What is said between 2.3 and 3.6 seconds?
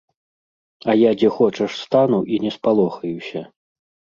і не спалохаюся.